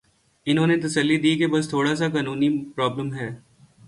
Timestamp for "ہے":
3.13-3.29